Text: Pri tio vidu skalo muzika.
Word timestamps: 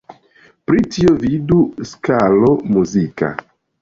Pri 0.69 0.79
tio 0.95 1.13
vidu 1.25 1.59
skalo 1.91 2.51
muzika. 2.77 3.31